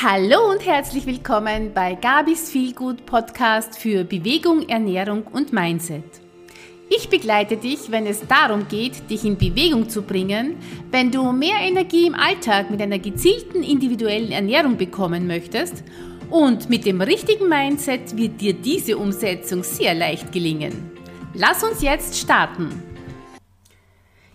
Hallo 0.00 0.52
und 0.52 0.64
herzlich 0.64 1.06
willkommen 1.06 1.72
bei 1.74 1.96
Gabis 1.96 2.52
Feelgood 2.52 3.04
Podcast 3.04 3.76
für 3.80 4.04
Bewegung, 4.04 4.68
Ernährung 4.68 5.24
und 5.24 5.52
Mindset. 5.52 6.04
Ich 6.88 7.08
begleite 7.08 7.56
dich, 7.56 7.90
wenn 7.90 8.06
es 8.06 8.24
darum 8.28 8.68
geht, 8.68 9.10
dich 9.10 9.24
in 9.24 9.36
Bewegung 9.36 9.88
zu 9.88 10.02
bringen, 10.02 10.54
wenn 10.92 11.10
du 11.10 11.32
mehr 11.32 11.56
Energie 11.62 12.06
im 12.06 12.14
Alltag 12.14 12.70
mit 12.70 12.80
einer 12.80 13.00
gezielten 13.00 13.64
individuellen 13.64 14.30
Ernährung 14.30 14.76
bekommen 14.76 15.26
möchtest 15.26 15.82
und 16.30 16.70
mit 16.70 16.86
dem 16.86 17.00
richtigen 17.00 17.48
Mindset 17.48 18.16
wird 18.16 18.40
dir 18.40 18.52
diese 18.52 18.96
Umsetzung 18.96 19.64
sehr 19.64 19.94
leicht 19.94 20.30
gelingen. 20.30 20.92
Lass 21.34 21.64
uns 21.64 21.82
jetzt 21.82 22.16
starten. 22.16 22.87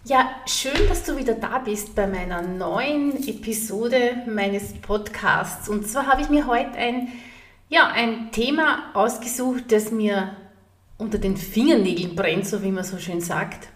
Ja, 0.05 0.31
schön, 0.45 0.89
dass 0.89 1.05
du 1.05 1.15
wieder 1.15 1.33
da 1.33 1.59
bist 1.59 1.95
bei 1.95 2.07
meiner 2.07 2.41
neuen 2.41 3.25
Episode 3.25 4.17
meines 4.27 4.73
Podcasts. 4.73 5.69
Und 5.69 5.87
zwar 5.87 6.07
habe 6.07 6.21
ich 6.21 6.29
mir 6.29 6.45
heute 6.45 6.73
ein, 6.73 7.07
ja, 7.69 7.87
ein 7.87 8.29
Thema 8.33 8.91
ausgesucht, 8.95 9.71
das 9.71 9.91
mir 9.91 10.35
unter 10.97 11.19
den 11.19 11.37
Fingernägeln 11.37 12.17
brennt, 12.17 12.45
so 12.45 12.61
wie 12.63 12.71
man 12.71 12.83
so 12.83 12.97
schön 12.97 13.21
sagt. 13.21 13.69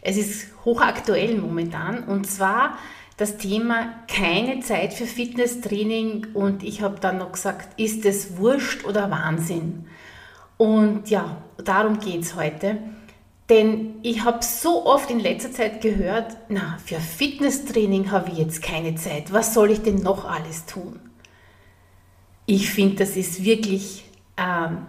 Es 0.00 0.16
ist 0.16 0.46
hochaktuell 0.64 1.36
momentan 1.36 2.04
und 2.04 2.26
zwar 2.26 2.78
das 3.18 3.36
Thema 3.36 3.92
keine 4.08 4.60
Zeit 4.60 4.94
für 4.94 5.06
Fitnesstraining 5.06 6.28
und 6.32 6.62
ich 6.62 6.80
habe 6.80 6.98
dann 6.98 7.18
noch 7.18 7.32
gesagt, 7.32 7.78
ist 7.78 8.06
es 8.06 8.38
Wurscht 8.38 8.86
oder 8.86 9.10
Wahnsinn? 9.10 9.84
Und 10.56 11.10
ja, 11.10 11.42
darum 11.62 12.00
geht 12.00 12.22
es 12.22 12.36
heute. 12.36 12.78
Denn 13.50 13.96
ich 14.02 14.24
habe 14.24 14.42
so 14.42 14.86
oft 14.86 15.10
in 15.10 15.20
letzter 15.20 15.52
Zeit 15.52 15.82
gehört, 15.82 16.36
na, 16.48 16.78
für 16.84 16.98
Fitnesstraining 16.98 18.10
habe 18.10 18.30
ich 18.30 18.38
jetzt 18.38 18.62
keine 18.62 18.94
Zeit. 18.94 19.32
Was 19.32 19.52
soll 19.52 19.70
ich 19.70 19.82
denn 19.82 19.96
noch 19.96 20.24
alles 20.24 20.64
tun? 20.64 20.98
Ich 22.46 22.70
finde, 22.70 22.96
das 22.96 23.16
ist 23.16 23.44
wirklich 23.44 24.04
ähm, 24.36 24.86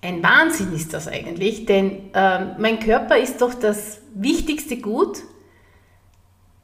ein 0.00 0.22
Wahnsinn 0.22 0.72
ist 0.72 0.94
das 0.94 1.08
eigentlich, 1.08 1.66
denn 1.66 2.10
ähm, 2.14 2.50
mein 2.58 2.78
Körper 2.78 3.18
ist 3.18 3.40
doch 3.40 3.54
das 3.54 4.00
wichtigste 4.14 4.76
Gut. 4.76 5.18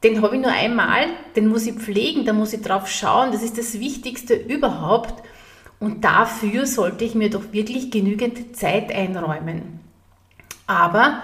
Den 0.03 0.21
habe 0.21 0.35
ich 0.35 0.41
nur 0.41 0.51
einmal, 0.51 1.07
den 1.35 1.47
muss 1.47 1.65
ich 1.65 1.75
pflegen, 1.75 2.25
da 2.25 2.33
muss 2.33 2.53
ich 2.53 2.61
drauf 2.61 2.87
schauen, 2.87 3.31
das 3.31 3.43
ist 3.43 3.57
das 3.57 3.79
Wichtigste 3.79 4.35
überhaupt. 4.35 5.23
Und 5.79 6.05
dafür 6.05 6.65
sollte 6.65 7.03
ich 7.03 7.15
mir 7.15 7.29
doch 7.29 7.51
wirklich 7.51 7.91
genügend 7.91 8.55
Zeit 8.55 8.93
einräumen. 8.93 9.81
Aber 10.67 11.21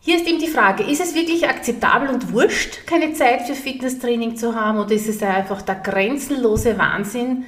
hier 0.00 0.16
ist 0.16 0.26
eben 0.26 0.38
die 0.38 0.48
Frage, 0.48 0.84
ist 0.84 1.00
es 1.00 1.14
wirklich 1.14 1.48
akzeptabel 1.48 2.08
und 2.08 2.32
wurscht, 2.32 2.86
keine 2.86 3.12
Zeit 3.12 3.42
für 3.42 3.54
Fitnesstraining 3.54 4.36
zu 4.36 4.54
haben 4.54 4.78
oder 4.78 4.92
ist 4.92 5.08
es 5.08 5.22
einfach 5.22 5.62
der 5.62 5.76
grenzenlose 5.76 6.78
Wahnsinn? 6.78 7.44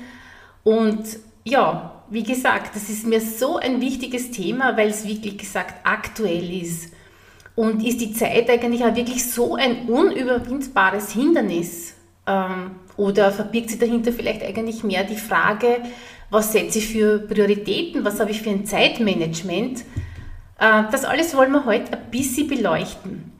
Und 0.63 1.05
ja, 1.45 2.03
wie 2.11 2.23
gesagt, 2.23 2.75
das 2.75 2.89
ist 2.89 3.07
mir 3.07 3.21
so 3.21 3.57
ein 3.57 3.81
wichtiges 3.81 4.31
Thema, 4.31 4.77
weil 4.77 4.89
es 4.89 5.07
wirklich 5.07 5.39
gesagt 5.39 5.75
aktuell 5.85 6.53
ist. 6.63 6.93
Und 7.57 7.85
ist 7.85 8.01
die 8.01 8.13
Zeit 8.13 8.51
eigentlich 8.51 8.85
auch 8.85 8.97
wirklich 8.97 9.31
so 9.31 9.55
ein 9.55 9.89
unüberwindbares 9.89 11.13
Hindernis? 11.13 11.95
Ähm, 12.27 12.73
oder 12.97 13.33
verbirgt 13.33 13.71
sich 13.71 13.79
dahinter 13.79 14.13
vielleicht 14.13 14.43
eigentlich 14.43 14.85
mehr 14.85 15.05
die 15.05 15.17
Frage, 15.17 15.83
was 16.29 16.53
setze 16.53 16.79
ich 16.79 16.89
für 16.89 17.19
Prioritäten, 17.19 18.05
was 18.05 18.21
habe 18.21 18.31
ich 18.31 18.43
für 18.43 18.51
ein 18.51 18.67
Zeitmanagement? 18.67 19.85
Äh, 20.61 20.85
das 20.93 21.05
alles 21.05 21.35
wollen 21.35 21.51
wir 21.53 21.65
heute 21.65 21.95
ein 21.95 22.11
bisschen 22.11 22.47
beleuchten. 22.47 23.33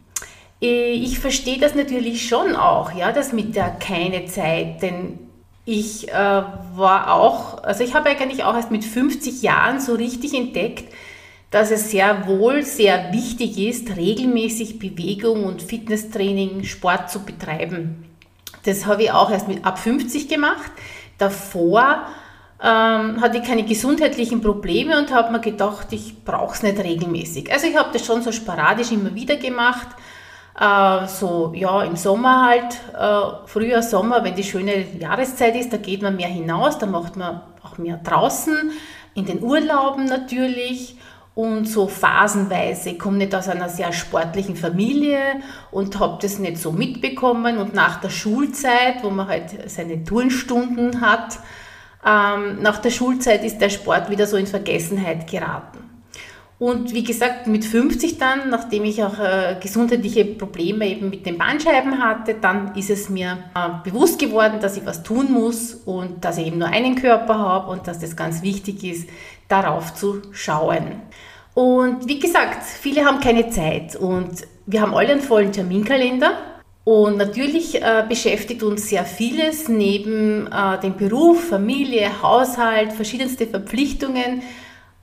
Äh, 0.61 0.93
ich 0.93 1.21
verstehe 1.21 1.59
das 1.59 1.75
natürlich 1.75 2.27
schon 2.29 2.57
auch, 2.57 2.93
ja, 2.93 3.13
das 3.13 3.33
mit 3.33 3.55
der 3.55 3.71
keine 3.71 4.25
Zeit, 4.27 4.83
denn 4.83 5.19
ich 5.67 6.09
äh, 6.09 6.13
war 6.13 7.13
auch, 7.13 7.63
also 7.63 7.85
ich 7.85 7.95
habe 7.95 8.09
eigentlich 8.09 8.43
auch 8.43 8.57
erst 8.57 8.71
mit 8.71 8.85
50 8.85 9.43
Jahren 9.43 9.79
so 9.79 9.95
richtig 9.95 10.35
entdeckt, 10.35 10.93
dass 11.51 11.71
es 11.71 11.91
sehr 11.91 12.27
wohl 12.27 12.63
sehr 12.63 13.13
wichtig 13.13 13.59
ist, 13.59 13.97
regelmäßig 13.97 14.79
Bewegung 14.79 15.45
und 15.45 15.63
Fitnesstraining, 15.63 16.65
Sport 16.65 17.11
zu 17.11 17.21
betreiben. 17.21 18.07
Das 18.65 18.87
habe 18.87 19.05
ich 19.05 19.13
auch 19.13 19.31
erst 19.31 19.49
mit 19.49 19.65
ab 19.65 19.79
50 19.79 20.29
gemacht. 20.29 20.71
Davor 21.19 22.07
ähm, 22.63 23.21
hatte 23.21 23.39
ich 23.39 23.45
keine 23.45 23.65
gesundheitlichen 23.65 24.43
Probleme 24.43 24.99
und 24.99 25.13
habe 25.13 25.33
mir 25.33 25.41
gedacht, 25.41 25.89
ich 25.93 26.25
brauche 26.25 26.55
es 26.55 26.63
nicht 26.63 26.79
regelmäßig. 26.79 27.51
Also 27.51 27.67
ich 27.67 27.77
habe 27.77 27.91
das 27.93 28.05
schon 28.05 28.23
so 28.23 28.33
sporadisch 28.33 28.93
immer 28.93 29.15
wieder 29.15 29.37
gemacht. 29.37 29.89
Äh, 30.59 31.07
so 31.07 31.53
ja 31.55 31.83
im 31.83 31.97
Sommer 31.97 32.47
halt, 32.47 32.75
äh, 32.99 33.47
Frühjahr, 33.47 33.83
Sommer, 33.83 34.25
wenn 34.25 34.35
die 34.35 34.45
schöne 34.45 34.85
Jahreszeit 34.99 35.57
ist, 35.57 35.73
da 35.73 35.79
geht 35.79 36.03
man 36.03 36.17
mehr 36.17 36.29
hinaus, 36.29 36.79
da 36.79 36.87
macht 36.87 37.17
man 37.17 37.41
auch 37.63 37.79
mehr 37.79 37.97
draußen, 37.97 38.73
in 39.15 39.25
den 39.25 39.43
Urlauben 39.43 40.05
natürlich 40.05 40.97
und 41.35 41.65
so 41.67 41.87
phasenweise. 41.89 42.91
Ich 42.91 42.99
komme 42.99 43.17
nicht 43.17 43.35
aus 43.35 43.49
einer 43.49 43.71
sehr 43.71 43.93
sportlichen 43.95 44.57
Familie 44.57 45.21
und 45.71 45.99
habe 45.99 46.19
das 46.21 46.39
nicht 46.39 46.59
so 46.59 46.73
mitbekommen. 46.73 47.57
Und 47.57 47.73
nach 47.73 48.01
der 48.01 48.11
Schulzeit, 48.11 49.03
wo 49.03 49.09
man 49.11 49.29
halt 49.29 49.71
seine 49.71 50.05
Turnstunden 50.05 51.01
hat, 51.01 51.39
ähm, 52.05 52.63
nach 52.63 52.79
der 52.79 52.91
Schulzeit 52.91 53.45
ist 53.45 53.59
der 53.59 53.71
Sport 53.71 54.11
wieder 54.11 54.27
so 54.27 54.37
in 54.37 54.47
Vergessenheit 54.47 55.31
geraten. 55.31 55.91
Und 56.61 56.93
wie 56.93 57.05
gesagt, 57.05 57.47
mit 57.47 57.65
50 57.65 58.19
dann, 58.19 58.51
nachdem 58.51 58.85
ich 58.85 59.03
auch 59.03 59.19
äh, 59.19 59.57
gesundheitliche 59.63 60.27
Probleme 60.27 60.87
eben 60.87 61.09
mit 61.09 61.25
den 61.25 61.39
Bandscheiben 61.39 62.03
hatte, 62.05 62.35
dann 62.35 62.75
ist 62.75 62.91
es 62.91 63.09
mir 63.09 63.39
äh, 63.55 63.69
bewusst 63.83 64.19
geworden, 64.19 64.61
dass 64.61 64.77
ich 64.77 64.85
was 64.85 65.03
tun 65.03 65.33
muss 65.33 65.73
und 65.73 66.23
dass 66.23 66.37
ich 66.37 66.49
eben 66.49 66.59
nur 66.59 66.69
einen 66.69 66.97
Körper 66.97 67.39
habe 67.39 67.71
und 67.71 67.89
dass 67.89 67.99
das 67.99 68.15
ganz 68.15 68.43
wichtig 68.43 68.85
ist, 68.85 69.09
darauf 69.49 69.95
zu 69.95 70.21
schauen. 70.33 71.01
Und 71.55 72.07
wie 72.07 72.19
gesagt, 72.19 72.63
viele 72.63 73.07
haben 73.07 73.21
keine 73.21 73.49
Zeit 73.49 73.97
und 73.97 74.47
wir 74.67 74.83
haben 74.83 74.95
alle 74.95 75.13
einen 75.13 75.23
vollen 75.23 75.53
Terminkalender 75.53 76.33
und 76.91 77.19
natürlich 77.19 77.81
äh, 77.81 78.05
beschäftigt 78.09 78.65
uns 78.65 78.89
sehr 78.89 79.05
vieles 79.05 79.69
neben 79.69 80.49
äh, 80.49 80.77
dem 80.81 80.97
Beruf, 80.97 81.51
Familie, 81.51 82.21
Haushalt, 82.21 82.93
verschiedenste 82.93 83.47
Verpflichtungen. 83.47 84.43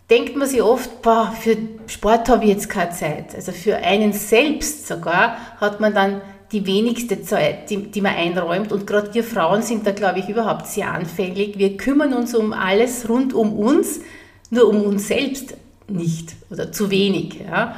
Denkt 0.10 0.36
man 0.36 0.50
sich 0.50 0.62
oft, 0.62 1.02
boah, 1.02 1.34
für 1.40 1.56
Sport 1.88 2.28
habe 2.28 2.44
ich 2.44 2.50
jetzt 2.50 2.70
keine 2.70 2.92
Zeit. 2.92 3.34
Also 3.34 3.54
für 3.54 3.78
einen 3.78 4.12
selbst 4.12 4.86
sogar 4.86 5.38
hat 5.62 5.80
man 5.80 5.94
dann 5.94 6.20
die 6.52 6.68
wenigste 6.68 7.22
Zeit, 7.22 7.70
die, 7.70 7.84
die 7.90 8.02
man 8.02 8.16
einräumt. 8.16 8.74
Und 8.74 8.86
gerade 8.86 9.14
wir 9.14 9.24
Frauen 9.24 9.62
sind 9.62 9.88
da, 9.88 9.92
glaube 9.92 10.20
ich, 10.20 10.28
überhaupt 10.28 10.68
sehr 10.68 10.94
anfällig. 10.94 11.58
Wir 11.58 11.78
kümmern 11.78 12.14
uns 12.14 12.36
um 12.36 12.52
alles 12.52 13.08
rund 13.08 13.34
um 13.34 13.54
uns, 13.54 14.02
nur 14.50 14.68
um 14.68 14.84
uns 14.84 15.08
selbst 15.08 15.56
nicht 15.88 16.36
oder 16.50 16.70
zu 16.70 16.92
wenig. 16.92 17.40
Ja. 17.50 17.78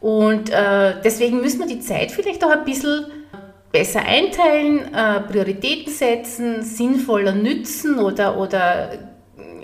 Und 0.00 0.48
äh, 0.50 0.94
deswegen 1.02 1.40
müssen 1.40 1.58
wir 1.58 1.66
die 1.66 1.80
Zeit 1.80 2.12
vielleicht 2.12 2.44
auch 2.44 2.50
ein 2.50 2.64
bisschen 2.64 3.06
besser 3.72 4.00
einteilen, 4.00 4.94
äh, 4.94 5.20
Prioritäten 5.20 5.92
setzen, 5.92 6.62
sinnvoller 6.62 7.32
nützen 7.32 7.98
oder, 7.98 8.38
oder 8.38 8.90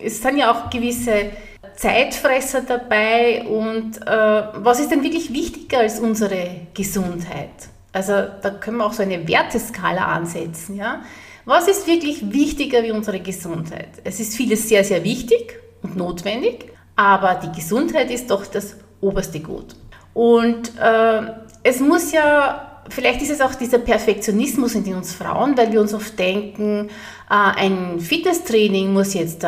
es 0.03 0.21
sind 0.21 0.37
ja 0.37 0.53
auch 0.53 0.71
gewisse 0.71 1.31
Zeitfresser 1.77 2.63
dabei 2.63 3.45
und 3.45 4.01
äh, 4.07 4.43
was 4.55 4.81
ist 4.81 4.91
denn 4.91 5.03
wirklich 5.03 5.33
wichtiger 5.33 5.79
als 5.79 5.99
unsere 5.99 6.69
Gesundheit? 6.75 7.69
Also 7.93 8.13
da 8.13 8.51
können 8.51 8.79
wir 8.79 8.87
auch 8.87 8.93
so 8.93 9.03
eine 9.03 9.27
Werteskala 9.27 10.05
ansetzen. 10.07 10.77
Ja? 10.77 11.03
Was 11.45 11.69
ist 11.69 11.87
wirklich 11.87 12.33
wichtiger 12.33 12.83
wie 12.83 12.91
unsere 12.91 13.21
Gesundheit? 13.21 13.89
Es 14.05 14.21
ist 14.21 14.37
vieles 14.37 14.69
sehr, 14.69 14.85
sehr 14.85 15.03
wichtig 15.05 15.59
und 15.83 15.97
notwendig, 15.97 16.73
aber 16.97 17.35
die 17.35 17.53
Gesundheit 17.53 18.11
ist 18.11 18.31
doch 18.31 18.47
das 18.47 18.77
oberste 19.01 19.41
Gut. 19.41 19.77
Und 20.13 20.73
äh, 20.81 21.23
es 21.63 21.81
muss 21.81 22.13
ja 22.13 22.74
vielleicht 22.89 23.23
ist 23.23 23.31
es 23.31 23.41
auch 23.41 23.55
dieser 23.55 23.79
Perfektionismus 23.79 24.75
in 24.75 24.95
uns 24.95 25.13
Frauen, 25.13 25.57
weil 25.57 25.73
wir 25.73 25.81
uns 25.81 25.95
oft 25.95 26.19
denken, 26.19 26.89
äh, 27.31 27.35
ein 27.35 28.01
Fitnesstraining 28.01 28.93
muss 28.93 29.15
jetzt 29.15 29.47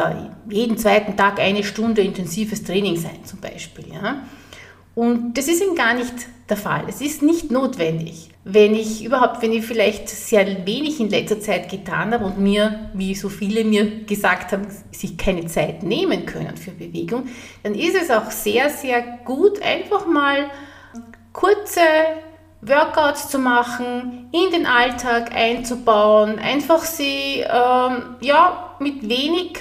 jeden 0.49 0.79
zweiten 0.79 1.17
Tag 1.17 1.41
eine 1.41 1.62
Stunde 1.62 2.03
intensives 2.03 2.62
Training 2.62 2.97
sein, 2.97 3.25
zum 3.25 3.41
Beispiel. 3.41 3.87
Ja? 3.93 4.23
Und 4.94 5.37
das 5.37 5.49
ist 5.49 5.62
eben 5.62 5.75
gar 5.75 5.94
nicht 5.94 6.15
der 6.49 6.56
Fall. 6.56 6.85
Es 6.88 7.00
ist 7.00 7.23
nicht 7.23 7.50
notwendig. 7.50 8.31
Wenn 8.44 8.75
ich 8.75 9.05
überhaupt, 9.05 9.43
wenn 9.43 9.53
ich 9.53 9.67
vielleicht 9.67 10.09
sehr 10.09 10.65
wenig 10.65 11.00
in 11.00 11.11
letzter 11.11 11.41
Zeit 11.41 11.69
getan 11.69 12.15
habe 12.15 12.25
und 12.25 12.38
mir, 12.38 12.91
wie 12.94 13.15
so 13.15 13.29
viele 13.29 13.65
mir 13.65 14.05
gesagt 14.05 14.53
haben, 14.53 14.69
sich 14.93 15.19
keine 15.19 15.47
Zeit 15.47 15.83
nehmen 15.83 16.25
können 16.25 16.56
für 16.56 16.71
Bewegung, 16.71 17.25
dann 17.65 17.75
ist 17.75 17.97
es 17.97 18.11
auch 18.11 18.31
sehr, 18.31 18.71
sehr 18.71 19.03
gut, 19.25 19.61
einfach 19.61 20.06
mal 20.06 20.49
kurze 21.33 21.81
Workouts 22.62 23.29
zu 23.29 23.38
machen, 23.38 24.29
in 24.32 24.50
den 24.50 24.67
Alltag 24.67 25.35
einzubauen, 25.35 26.38
einfach 26.38 26.85
sie 26.85 27.41
ähm, 27.41 28.17
ja, 28.20 28.75
mit 28.81 29.08
wenig, 29.08 29.58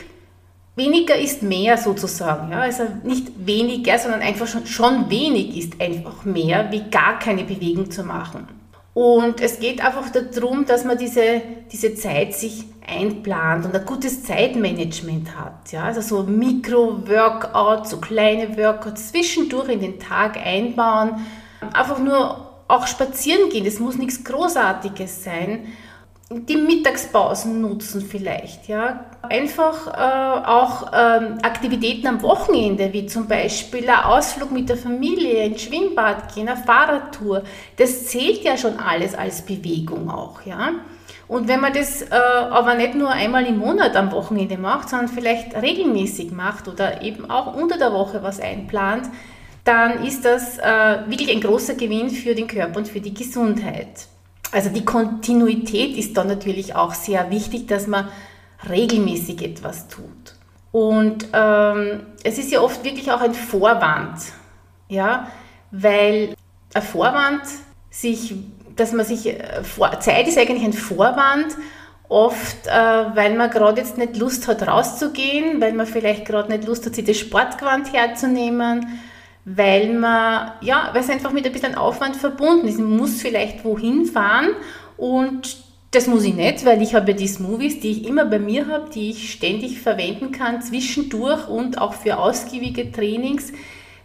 weniger 0.75 1.15
ist 1.15 1.43
mehr 1.43 1.77
sozusagen. 1.77 2.51
Ja? 2.51 2.61
Also 2.61 2.83
nicht 3.03 3.45
weniger, 3.45 3.97
sondern 3.99 4.21
einfach 4.21 4.47
schon, 4.47 4.65
schon 4.65 5.09
wenig 5.09 5.57
ist 5.57 5.81
einfach 5.81 6.25
mehr, 6.25 6.71
wie 6.71 6.89
gar 6.89 7.19
keine 7.19 7.43
Bewegung 7.43 7.91
zu 7.91 8.03
machen. 8.03 8.47
Und 8.93 9.41
es 9.41 9.59
geht 9.59 9.83
einfach 9.83 10.09
darum, 10.09 10.65
dass 10.65 10.85
man 10.85 10.97
diese, 10.97 11.41
diese 11.69 11.95
Zeit 11.95 12.33
sich 12.33 12.63
einplant 12.87 13.65
und 13.65 13.75
ein 13.75 13.85
gutes 13.85 14.23
Zeitmanagement 14.23 15.37
hat. 15.37 15.71
Ja? 15.71 15.83
Also 15.83 16.01
so 16.01 16.23
Mikro-Workouts, 16.23 17.89
so 17.89 17.97
kleine 17.97 18.57
Workouts 18.57 19.09
zwischendurch 19.09 19.69
in 19.69 19.81
den 19.81 19.99
Tag 19.99 20.37
einbauen. 20.37 21.25
Einfach 21.73 21.99
nur 21.99 22.44
auch 22.67 22.87
spazieren 22.87 23.49
gehen, 23.49 23.65
das 23.65 23.79
muss 23.79 23.97
nichts 23.97 24.23
Großartiges 24.23 25.23
sein 25.23 25.67
die 26.31 26.57
Mittagspausen 26.57 27.61
nutzen 27.61 28.01
vielleicht, 28.01 28.67
ja. 28.67 29.05
Einfach 29.21 29.87
äh, 29.87 30.47
auch 30.47 30.91
ähm, 30.93 31.37
Aktivitäten 31.43 32.07
am 32.07 32.21
Wochenende, 32.23 32.93
wie 32.93 33.05
zum 33.05 33.27
Beispiel 33.27 33.87
ein 33.87 34.05
Ausflug 34.05 34.51
mit 34.51 34.69
der 34.69 34.77
Familie, 34.77 35.43
ein 35.43 35.57
Schwimmbad 35.57 36.33
gehen, 36.33 36.49
eine 36.49 36.57
Fahrradtour. 36.57 37.43
Das 37.77 38.07
zählt 38.07 38.43
ja 38.43 38.57
schon 38.57 38.79
alles 38.79 39.13
als 39.13 39.43
Bewegung 39.43 40.09
auch, 40.09 40.41
ja. 40.45 40.71
Und 41.27 41.47
wenn 41.47 41.59
man 41.59 41.73
das 41.73 42.01
äh, 42.03 42.07
aber 42.11 42.75
nicht 42.75 42.95
nur 42.95 43.09
einmal 43.09 43.45
im 43.45 43.57
Monat 43.57 43.95
am 43.95 44.11
Wochenende 44.11 44.57
macht, 44.57 44.89
sondern 44.89 45.07
vielleicht 45.07 45.55
regelmäßig 45.55 46.31
macht 46.31 46.67
oder 46.67 47.01
eben 47.03 47.29
auch 47.29 47.55
unter 47.55 47.77
der 47.77 47.93
Woche 47.93 48.21
was 48.21 48.39
einplant, 48.39 49.09
dann 49.65 50.05
ist 50.05 50.23
das 50.23 50.59
äh, 50.59 50.99
wirklich 51.07 51.31
ein 51.31 51.41
großer 51.41 51.73
Gewinn 51.73 52.09
für 52.09 52.35
den 52.35 52.47
Körper 52.47 52.77
und 52.77 52.87
für 52.87 53.01
die 53.01 53.13
Gesundheit. 53.13 54.07
Also 54.51 54.69
die 54.69 54.85
Kontinuität 54.85 55.97
ist 55.97 56.15
da 56.15 56.23
natürlich 56.23 56.75
auch 56.75 56.93
sehr 56.93 57.29
wichtig, 57.31 57.67
dass 57.67 57.87
man 57.87 58.07
regelmäßig 58.69 59.41
etwas 59.41 59.87
tut. 59.87 60.35
Und 60.71 61.27
ähm, 61.33 62.05
es 62.23 62.37
ist 62.37 62.51
ja 62.51 62.61
oft 62.61 62.83
wirklich 62.83 63.11
auch 63.11 63.21
ein 63.21 63.33
Vorwand, 63.33 64.19
ja, 64.87 65.29
weil 65.71 66.35
ein 66.73 66.81
Vorwand 66.81 67.41
sich, 67.89 68.35
dass 68.75 68.91
man 68.91 69.05
sich, 69.05 69.27
äh, 69.27 69.61
Zeit 69.99 70.27
ist 70.27 70.37
eigentlich 70.37 70.63
ein 70.63 70.73
Vorwand, 70.73 71.55
oft, 72.07 72.67
äh, 72.67 72.71
weil 72.71 73.35
man 73.35 73.49
gerade 73.49 73.81
jetzt 73.81 73.97
nicht 73.97 74.17
Lust 74.17 74.47
hat 74.47 74.67
rauszugehen, 74.67 75.59
weil 75.59 75.73
man 75.73 75.87
vielleicht 75.87 76.25
gerade 76.25 76.51
nicht 76.51 76.67
Lust 76.67 76.85
hat, 76.85 76.95
sich 76.95 77.05
das 77.05 77.17
Sportgewand 77.17 77.93
herzunehmen, 77.93 78.99
weil 79.45 79.93
man, 79.93 80.53
ja, 80.61 80.89
weil 80.91 81.01
es 81.01 81.09
einfach 81.09 81.31
mit 81.31 81.45
ein 81.45 81.53
bisschen 81.53 81.75
Aufwand 81.75 82.15
verbunden 82.15 82.67
ist. 82.67 82.79
Man 82.79 82.97
muss 82.97 83.21
vielleicht 83.21 83.63
wohin 83.63 84.05
fahren 84.05 84.49
und 84.97 85.57
das 85.91 86.07
muss 86.07 86.25
ich 86.25 86.33
nicht, 86.33 86.65
weil 86.65 86.81
ich 86.81 86.93
habe 86.93 87.13
die 87.13 87.27
Smoothies, 87.27 87.79
die 87.79 87.91
ich 87.91 88.07
immer 88.07 88.25
bei 88.25 88.39
mir 88.39 88.67
habe, 88.67 88.89
die 88.89 89.11
ich 89.11 89.31
ständig 89.31 89.79
verwenden 89.79 90.31
kann, 90.31 90.61
zwischendurch 90.61 91.47
und 91.47 91.79
auch 91.79 91.93
für 91.93 92.17
ausgiebige 92.17 92.91
Trainings. 92.91 93.51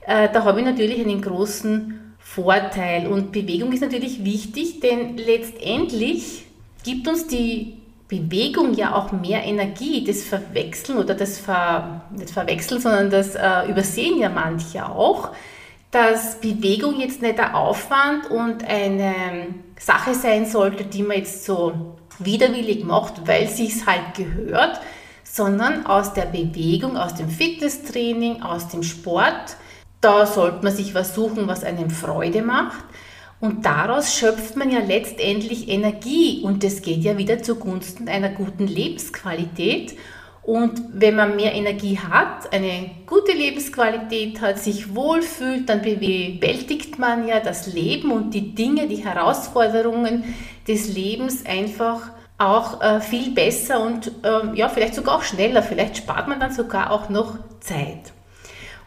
Äh, 0.06 0.28
da 0.32 0.44
habe 0.44 0.60
ich 0.60 0.66
natürlich 0.66 1.00
einen 1.00 1.20
großen 1.20 2.14
Vorteil. 2.19 3.08
Und 3.08 3.32
Bewegung 3.32 3.72
ist 3.72 3.81
natürlich 3.81 4.25
wichtig, 4.25 4.78
denn 4.78 5.16
letztendlich 5.16 6.44
gibt 6.84 7.08
uns 7.08 7.26
die 7.26 7.80
Bewegung 8.10 8.74
ja 8.74 8.94
auch 8.94 9.12
mehr 9.12 9.44
Energie, 9.44 10.04
das 10.04 10.24
Verwechseln 10.24 10.98
oder 10.98 11.14
das 11.14 11.38
Ver, 11.38 12.02
nicht 12.10 12.30
Verwechseln, 12.30 12.80
sondern 12.80 13.08
das 13.08 13.36
äh, 13.36 13.70
übersehen 13.70 14.18
ja 14.18 14.28
manche 14.28 14.84
auch, 14.84 15.30
dass 15.92 16.40
Bewegung 16.40 17.00
jetzt 17.00 17.22
nicht 17.22 17.38
der 17.38 17.56
Aufwand 17.56 18.30
und 18.30 18.64
eine 18.64 19.14
Sache 19.78 20.14
sein 20.14 20.44
sollte, 20.44 20.84
die 20.84 21.04
man 21.04 21.18
jetzt 21.18 21.44
so 21.44 21.96
widerwillig 22.18 22.84
macht, 22.84 23.26
weil 23.26 23.44
es 23.44 23.86
halt 23.86 24.14
gehört, 24.16 24.80
sondern 25.22 25.86
aus 25.86 26.12
der 26.12 26.26
Bewegung, 26.26 26.96
aus 26.96 27.14
dem 27.14 27.30
Fitnesstraining, 27.30 28.42
aus 28.42 28.68
dem 28.68 28.82
Sport, 28.82 29.56
da 30.00 30.26
sollte 30.26 30.64
man 30.64 30.74
sich 30.74 30.94
was 30.94 31.14
suchen, 31.14 31.46
was 31.46 31.62
einem 31.62 31.90
Freude 31.90 32.42
macht. 32.42 32.82
Und 33.40 33.64
daraus 33.64 34.14
schöpft 34.14 34.56
man 34.56 34.70
ja 34.70 34.81
letztendlich 34.81 35.69
Energie 35.69 36.42
und 36.42 36.62
das 36.62 36.82
geht 36.82 37.02
ja 37.02 37.16
wieder 37.16 37.42
zugunsten 37.42 38.08
einer 38.08 38.28
guten 38.28 38.66
Lebensqualität. 38.66 39.96
Und 40.42 40.82
wenn 40.92 41.16
man 41.16 41.37
mehr 41.37 41.54
Energie 41.54 41.98
hat, 41.98 42.52
eine 42.52 42.90
gute 43.06 43.32
Lebensqualität 43.32 44.40
hat, 44.40 44.58
sich 44.58 44.94
wohlfühlt, 44.94 45.69
dann 45.69 45.81
bewältigt 45.82 46.98
man 46.98 47.26
ja 47.26 47.40
das 47.40 47.72
Leben 47.72 48.10
und 48.10 48.34
die 48.34 48.54
Dinge, 48.54 48.88
die 48.88 49.04
Herausforderungen 49.04 50.34
des 50.66 50.94
Lebens 50.94 51.46
einfach 51.46 52.10
auch 52.36 52.81
äh, 52.81 53.00
viel 53.00 53.32
besser 53.32 53.81
und 53.81 54.12
äh, 54.22 54.54
ja, 54.56 54.69
vielleicht 54.69 54.94
sogar 54.94 55.16
auch 55.16 55.22
schneller. 55.22 55.62
Vielleicht 55.62 55.98
spart 55.98 56.26
man 56.26 56.40
dann 56.40 56.52
sogar 56.52 56.90
auch 56.90 57.10
noch 57.10 57.38
Zeit. 57.60 58.12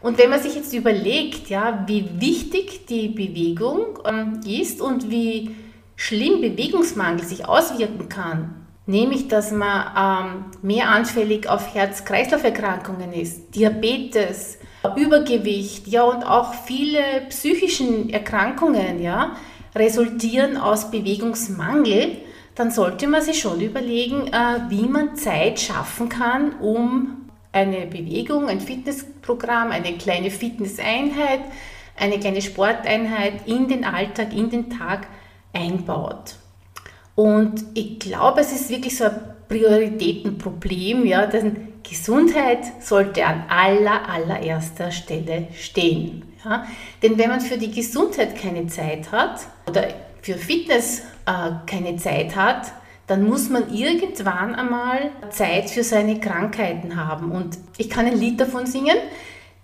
Und 0.04 0.18
wenn 0.18 0.28
man 0.28 0.38
sich 0.38 0.54
jetzt 0.54 0.74
überlegt, 0.74 1.48
ja, 1.48 1.82
wie 1.86 2.06
wichtig 2.20 2.84
die 2.84 3.08
Bewegung 3.08 4.00
ähm, 4.04 4.38
ist 4.46 4.82
und 4.82 5.10
wie 5.10 5.56
schlimm 5.96 6.42
Bewegungsmangel 6.42 7.24
sich 7.24 7.48
auswirken 7.48 8.10
kann, 8.10 8.66
nämlich 8.84 9.28
dass 9.28 9.50
man 9.50 9.86
ähm, 9.96 10.44
mehr 10.60 10.90
anfällig 10.90 11.48
auf 11.48 11.74
Herz-Kreislauf-Erkrankungen 11.74 13.14
ist, 13.14 13.54
Diabetes, 13.54 14.58
Übergewicht, 14.94 15.88
ja 15.88 16.02
und 16.02 16.22
auch 16.22 16.52
viele 16.52 17.00
psychischen 17.30 18.10
Erkrankungen, 18.10 19.00
ja, 19.00 19.38
resultieren 19.74 20.58
aus 20.58 20.90
Bewegungsmangel, 20.90 22.18
dann 22.54 22.70
sollte 22.70 23.06
man 23.06 23.22
sich 23.22 23.40
schon 23.40 23.58
überlegen, 23.58 24.26
äh, 24.26 24.68
wie 24.68 24.86
man 24.86 25.16
Zeit 25.16 25.60
schaffen 25.60 26.10
kann, 26.10 26.56
um 26.60 27.23
eine 27.54 27.86
Bewegung, 27.86 28.48
ein 28.48 28.60
Fitnessprogramm, 28.60 29.70
eine 29.70 29.96
kleine 29.96 30.30
Fitnesseinheit, 30.30 31.40
eine 31.96 32.18
kleine 32.18 32.42
Sporteinheit 32.42 33.46
in 33.46 33.68
den 33.68 33.84
Alltag, 33.84 34.32
in 34.32 34.50
den 34.50 34.70
Tag 34.70 35.06
einbaut. 35.52 36.34
Und 37.14 37.64
ich 37.74 38.00
glaube, 38.00 38.40
es 38.40 38.52
ist 38.52 38.70
wirklich 38.70 38.96
so 38.96 39.04
ein 39.04 39.20
Prioritätenproblem, 39.48 41.06
ja, 41.06 41.26
denn 41.26 41.74
Gesundheit 41.88 42.82
sollte 42.82 43.24
an 43.24 43.44
aller, 43.48 44.08
allererster 44.08 44.90
Stelle 44.90 45.46
stehen. 45.54 46.24
Ja. 46.44 46.66
Denn 47.02 47.16
wenn 47.18 47.30
man 47.30 47.40
für 47.40 47.56
die 47.56 47.70
Gesundheit 47.70 48.36
keine 48.36 48.66
Zeit 48.66 49.12
hat 49.12 49.46
oder 49.68 49.88
für 50.22 50.34
Fitness 50.34 51.02
äh, 51.26 51.50
keine 51.66 51.96
Zeit 51.96 52.34
hat, 52.34 52.72
dann 53.06 53.28
muss 53.28 53.50
man 53.50 53.74
irgendwann 53.74 54.54
einmal 54.54 55.10
Zeit 55.30 55.68
für 55.70 55.84
seine 55.84 56.20
Krankheiten 56.20 56.96
haben. 56.96 57.32
Und 57.32 57.58
ich 57.76 57.90
kann 57.90 58.06
ein 58.06 58.18
Lied 58.18 58.40
davon 58.40 58.64
singen, 58.66 58.96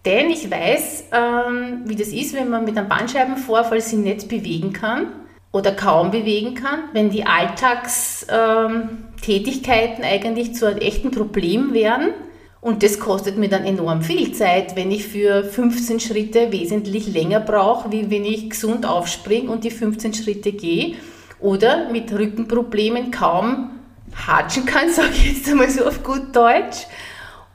denn 0.04 0.28
ich 0.30 0.50
weiß, 0.50 1.04
ähm, 1.12 1.82
wie 1.84 1.96
das 1.96 2.08
ist, 2.08 2.34
wenn 2.34 2.50
man 2.50 2.64
mit 2.64 2.76
einem 2.76 2.88
Bandscheibenvorfall 2.88 3.80
sich 3.80 3.98
nicht 3.98 4.28
bewegen 4.28 4.72
kann 4.72 5.06
oder 5.52 5.70
kaum 5.72 6.10
bewegen 6.10 6.54
kann, 6.54 6.80
wenn 6.92 7.10
die 7.10 7.26
Alltagstätigkeiten 7.26 10.04
eigentlich 10.04 10.54
zu 10.54 10.66
einem 10.66 10.78
echten 10.78 11.10
Problem 11.10 11.74
werden. 11.74 12.08
Und 12.62 12.82
das 12.82 12.98
kostet 12.98 13.38
mir 13.38 13.48
dann 13.48 13.64
enorm 13.64 14.02
viel 14.02 14.32
Zeit, 14.32 14.76
wenn 14.76 14.90
ich 14.90 15.06
für 15.06 15.44
15 15.44 15.98
Schritte 15.98 16.52
wesentlich 16.52 17.10
länger 17.10 17.40
brauche, 17.40 17.90
wie 17.90 18.10
wenn 18.10 18.26
ich 18.26 18.50
gesund 18.50 18.84
aufspringe 18.84 19.50
und 19.50 19.64
die 19.64 19.70
15 19.70 20.12
Schritte 20.12 20.52
gehe 20.52 20.96
oder 21.40 21.90
mit 21.90 22.12
Rückenproblemen 22.12 23.10
kaum 23.10 23.70
hatschen 24.14 24.66
kann, 24.66 24.88
sage 24.92 25.10
ich 25.12 25.36
jetzt 25.36 25.48
einmal 25.48 25.70
so 25.70 25.84
auf 25.84 26.02
gut 26.02 26.34
Deutsch, 26.34 26.86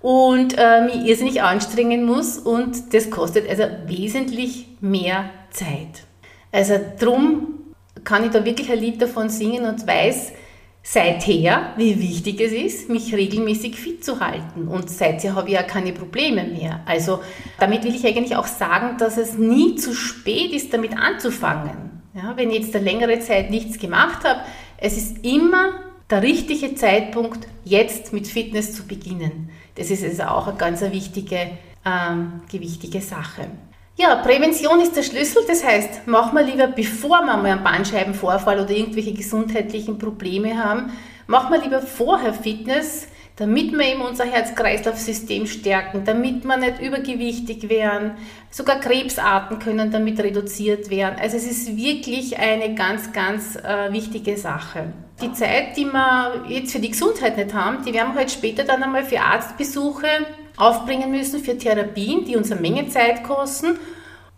und 0.06 0.54
äh, 0.56 0.82
mich 0.82 1.08
irrsinnig 1.08 1.42
anstrengen 1.42 2.06
muss 2.06 2.38
und 2.38 2.94
das 2.94 3.10
kostet 3.10 3.50
also 3.50 3.64
wesentlich 3.88 4.68
mehr 4.80 5.32
Zeit. 5.50 6.04
Also 6.52 6.80
drum 7.00 7.74
kann 8.04 8.24
ich 8.24 8.30
da 8.30 8.46
wirklich 8.46 8.72
ein 8.72 8.78
Lied 8.78 9.02
davon 9.02 9.30
singen 9.30 9.66
und 9.66 9.88
weiß 9.88 10.34
seither, 10.84 11.74
wie 11.78 12.00
wichtig 12.00 12.40
es 12.40 12.52
ist, 12.52 12.90
mich 12.90 13.16
regelmäßig 13.16 13.80
fit 13.80 14.06
zu 14.06 14.20
halten. 14.20 14.68
Und 14.68 14.92
seither 14.92 15.34
habe 15.34 15.48
ich 15.48 15.56
ja 15.56 15.64
keine 15.64 15.92
Probleme 15.92 16.44
mehr. 16.44 16.82
Also 16.86 17.22
damit 17.60 17.84
will 17.84 17.96
ich 17.96 18.06
eigentlich 18.06 18.36
auch 18.36 18.46
sagen, 18.46 19.00
dass 19.00 19.18
es 19.18 19.40
nie 19.40 19.76
zu 19.76 19.96
spät 19.96 20.54
ist, 20.54 20.72
damit 20.72 20.96
anzufangen. 20.96 22.04
Ja, 22.16 22.32
wenn 22.38 22.50
ich 22.50 22.64
jetzt 22.64 22.76
eine 22.76 22.86
längere 22.86 23.20
Zeit 23.20 23.50
nichts 23.50 23.78
gemacht 23.78 24.24
habe, 24.24 24.40
es 24.78 24.96
ist 24.96 25.26
immer 25.26 25.74
der 26.10 26.22
richtige 26.22 26.74
Zeitpunkt, 26.74 27.46
jetzt 27.66 28.14
mit 28.14 28.26
Fitness 28.26 28.74
zu 28.74 28.88
beginnen. 28.88 29.50
Das 29.76 29.92
ist 29.92 30.02
also 30.02 30.24
auch 30.24 30.48
eine 30.48 30.56
ganz 30.56 30.80
wichtige, 30.80 31.58
ähm, 31.84 32.40
wichtige 32.50 33.02
Sache. 33.02 33.48
Ja, 33.98 34.16
Prävention 34.16 34.80
ist 34.80 34.96
der 34.96 35.04
Schlüssel. 35.04 35.44
Das 35.46 35.66
heißt, 35.66 36.08
machen 36.08 36.38
wir 36.38 36.44
lieber, 36.44 36.68
bevor 36.68 37.20
wir 37.22 37.36
mal 37.36 37.46
einen 37.48 37.64
Bandscheibenvorfall 37.64 38.62
oder 38.62 38.72
irgendwelche 38.72 39.14
gesundheitlichen 39.14 39.98
Probleme 39.98 40.58
haben, 40.58 40.94
machen 41.28 41.52
wir 41.52 41.62
lieber 41.62 41.82
vorher 41.82 42.34
Fitness, 42.34 43.10
damit 43.38 43.74
wir 43.74 43.82
eben 43.82 44.02
unser 44.02 44.26
Herz-Kreislauf-System 44.26 45.46
stärken, 45.46 46.04
damit 46.06 46.46
wir 46.46 46.58
nicht 46.58 46.82
übergewichtig 46.82 47.70
werden. 47.70 48.12
Sogar 48.50 48.80
Krebsarten 48.80 49.60
können 49.60 49.92
damit 49.92 50.20
reduziert 50.20 50.90
werden. 50.90 51.16
Also 51.20 51.36
es 51.36 51.46
ist 51.46 51.76
wirklich 51.76 52.40
eine 52.40 52.76
ganz, 52.76 53.12
ganz 53.12 53.58
äh, 53.58 53.92
wichtige 53.92 54.38
Sache. 54.38 54.94
Die 55.22 55.34
Zeit, 55.34 55.76
die 55.76 55.86
wir 55.86 56.46
jetzt 56.48 56.72
für 56.72 56.80
die 56.80 56.92
Gesundheit 56.92 57.36
nicht 57.38 57.54
haben, 57.54 57.84
die 57.86 57.94
werden 57.94 58.14
wir 58.14 58.20
halt 58.20 58.32
später 58.32 58.64
dann 58.64 58.84
einmal 58.84 59.04
für 59.04 59.20
Arztbesuche 59.20 60.08
aufbringen 60.56 61.12
müssen, 61.12 61.44
für 61.44 61.58
Therapien, 61.58 62.24
die 62.24 62.38
uns 62.38 62.52
eine 62.52 62.62
Menge 62.62 62.88
Zeit 62.88 63.24
kosten. 63.24 63.78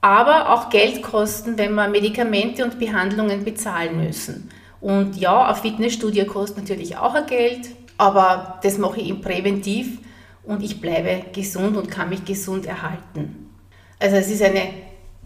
aber 0.01 0.54
auch 0.54 0.70
Geld 0.70 1.01
kosten, 1.01 1.58
wenn 1.58 1.74
wir 1.74 1.88
Medikamente 1.88 2.63
und 2.63 2.80
Behandlungen 2.80 3.44
bezahlen 3.44 3.98
müssen. 3.98 4.50
Und 4.80 5.18
ja, 5.18 5.48
ein 5.48 5.56
Fitnessstudio 5.56 6.25
kostet 6.25 6.60
natürlich 6.60 6.98
auch 6.98 7.25
Geld, 7.25 7.70
aber 7.98 8.60
das 8.63 8.77
mache 8.77 9.01
ich 9.01 9.22
präventiv 9.22 10.00
und 10.44 10.63
ich 10.63 10.80
bleibe 10.80 11.24
gesund 11.34 11.75
und 11.77 11.89
kann 11.92 12.10
mich 12.10 12.25
gesund 12.25 12.66
erhalten. 12.66 13.50
Also 14.00 14.16
es 14.18 14.30
ist 14.30 14.44
eine 14.44 14.62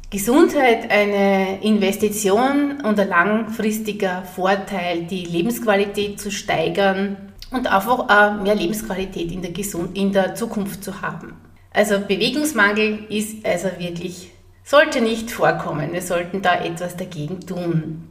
Gesundheit, 0.10 0.92
eine 0.92 1.62
Investition 1.62 2.82
und 2.82 3.00
ein 3.00 3.08
langfristiger 3.08 4.24
Vorteil, 4.24 5.04
die 5.04 5.24
Lebensqualität 5.24 6.20
zu 6.20 6.32
steigern 6.32 7.32
und 7.51 7.72
einfach 7.72 8.42
mehr 8.42 8.56
Lebensqualität 8.56 9.32
in 9.32 9.42
der, 9.42 9.51
Gesund 9.51 9.98
in 9.98 10.12
der 10.12 10.36
Zukunft 10.36 10.84
zu 10.84 11.01
haben. 11.01 11.34
Also 11.74 12.00
Bewegungsmangel 12.00 13.06
ist 13.10 13.46
also 13.46 13.70
wirklich, 13.78 14.32
sollte 14.63 15.01
nicht 15.01 15.32
vorkommen. 15.32 15.94
Wir 15.94 16.01
sollten 16.01 16.42
da 16.42 16.62
etwas 16.62 16.98
dagegen 16.98 17.40
tun. 17.42 18.11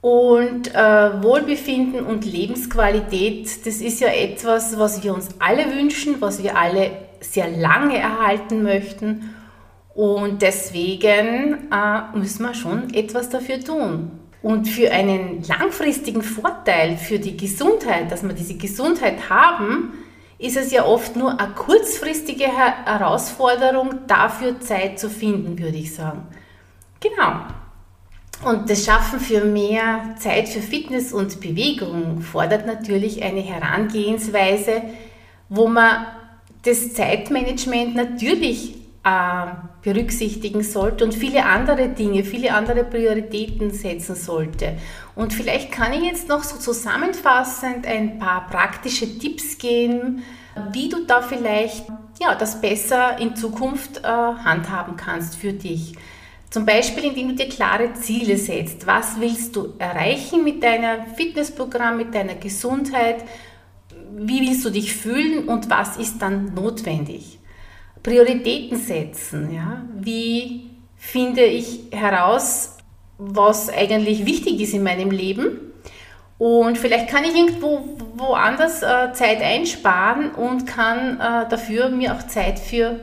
Und 0.00 0.74
äh, 0.74 1.22
Wohlbefinden 1.22 2.06
und 2.06 2.24
Lebensqualität, 2.24 3.66
das 3.66 3.76
ist 3.76 4.00
ja 4.00 4.08
etwas, 4.08 4.78
was 4.78 5.02
wir 5.02 5.14
uns 5.14 5.30
alle 5.38 5.74
wünschen, 5.74 6.20
was 6.20 6.42
wir 6.42 6.56
alle 6.56 6.90
sehr 7.20 7.48
lange 7.48 7.98
erhalten 7.98 8.62
möchten. 8.62 9.34
Und 9.94 10.42
deswegen 10.42 11.70
äh, 11.72 12.16
müssen 12.16 12.42
wir 12.42 12.54
schon 12.54 12.92
etwas 12.94 13.30
dafür 13.30 13.58
tun. 13.60 14.10
Und 14.42 14.68
für 14.68 14.92
einen 14.92 15.42
langfristigen 15.42 16.22
Vorteil 16.22 16.96
für 16.96 17.18
die 17.18 17.36
Gesundheit, 17.36 18.12
dass 18.12 18.22
wir 18.22 18.34
diese 18.34 18.56
Gesundheit 18.56 19.28
haben, 19.28 19.94
ist 20.38 20.56
es 20.56 20.70
ja 20.70 20.84
oft 20.84 21.16
nur 21.16 21.40
eine 21.40 21.52
kurzfristige 21.54 22.44
Herausforderung, 22.44 24.06
dafür 24.06 24.60
Zeit 24.60 25.00
zu 25.00 25.08
finden, 25.08 25.58
würde 25.58 25.78
ich 25.78 25.94
sagen. 25.94 26.28
Genau. 27.00 27.40
Und 28.44 28.68
das 28.68 28.84
Schaffen 28.84 29.18
für 29.18 29.44
mehr 29.44 30.14
Zeit 30.18 30.48
für 30.48 30.60
Fitness 30.60 31.12
und 31.12 31.40
Bewegung 31.40 32.20
fordert 32.20 32.66
natürlich 32.66 33.22
eine 33.22 33.40
Herangehensweise, 33.40 34.82
wo 35.48 35.66
man 35.68 36.06
das 36.62 36.92
Zeitmanagement 36.92 37.94
natürlich 37.94 38.74
äh, 39.04 39.46
berücksichtigen 39.82 40.62
sollte 40.62 41.04
und 41.04 41.14
viele 41.14 41.44
andere 41.44 41.88
Dinge, 41.88 42.24
viele 42.24 42.52
andere 42.52 42.84
Prioritäten 42.84 43.70
setzen 43.70 44.16
sollte. 44.16 44.76
Und 45.14 45.32
vielleicht 45.32 45.70
kann 45.70 45.92
ich 45.92 46.02
jetzt 46.02 46.28
noch 46.28 46.42
so 46.42 46.58
zusammenfassend 46.58 47.86
ein 47.86 48.18
paar 48.18 48.48
praktische 48.48 49.18
Tipps 49.18 49.58
geben, 49.58 50.24
wie 50.72 50.88
du 50.88 51.04
da 51.06 51.22
vielleicht 51.22 51.86
ja, 52.20 52.34
das 52.34 52.60
besser 52.60 53.18
in 53.18 53.36
Zukunft 53.36 53.98
äh, 53.98 54.02
handhaben 54.08 54.96
kannst 54.96 55.36
für 55.36 55.52
dich. 55.52 55.94
Zum 56.56 56.64
Beispiel, 56.64 57.04
indem 57.04 57.28
du 57.28 57.34
dir 57.34 57.50
klare 57.50 57.92
Ziele 57.92 58.38
setzt. 58.38 58.86
Was 58.86 59.20
willst 59.20 59.54
du 59.54 59.74
erreichen 59.78 60.42
mit 60.42 60.62
deinem 60.62 61.04
Fitnessprogramm, 61.14 61.98
mit 61.98 62.14
deiner 62.14 62.36
Gesundheit? 62.36 63.24
Wie 64.16 64.40
willst 64.40 64.64
du 64.64 64.70
dich 64.70 64.94
fühlen 64.94 65.48
und 65.48 65.68
was 65.68 65.98
ist 65.98 66.22
dann 66.22 66.54
notwendig? 66.54 67.38
Prioritäten 68.02 68.78
setzen. 68.78 69.54
Ja? 69.54 69.84
Wie 70.00 70.70
finde 70.96 71.42
ich 71.42 71.88
heraus, 71.90 72.78
was 73.18 73.68
eigentlich 73.68 74.24
wichtig 74.24 74.58
ist 74.58 74.72
in 74.72 74.82
meinem 74.82 75.10
Leben? 75.10 75.60
Und 76.38 76.78
vielleicht 76.78 77.08
kann 77.08 77.24
ich 77.24 77.36
irgendwo 77.36 77.98
woanders 78.14 78.82
äh, 78.82 79.12
Zeit 79.12 79.42
einsparen 79.42 80.30
und 80.30 80.66
kann 80.66 81.20
äh, 81.20 81.50
dafür 81.50 81.90
mir 81.90 82.14
auch 82.14 82.26
Zeit 82.26 82.58
für 82.58 82.98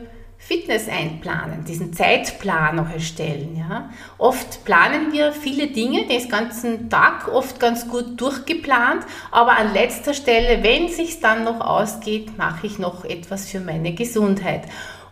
Fitness 0.45 0.89
einplanen, 0.89 1.63
diesen 1.63 1.93
Zeitplan 1.93 2.75
noch 2.75 2.91
erstellen. 2.91 3.55
Ja. 3.57 3.89
Oft 4.17 4.65
planen 4.65 5.13
wir 5.13 5.31
viele 5.31 5.67
Dinge, 5.67 6.05
den 6.05 6.27
ganzen 6.27 6.89
Tag 6.89 7.29
oft 7.29 7.61
ganz 7.61 7.87
gut 7.87 8.19
durchgeplant, 8.19 9.05
aber 9.31 9.57
an 9.57 9.73
letzter 9.73 10.13
Stelle, 10.13 10.61
wenn 10.61 10.85
es 10.85 10.97
sich 10.97 11.21
dann 11.21 11.45
noch 11.45 11.61
ausgeht, 11.61 12.37
mache 12.37 12.67
ich 12.67 12.77
noch 12.77 13.05
etwas 13.05 13.49
für 13.49 13.61
meine 13.61 13.93
Gesundheit 13.93 14.63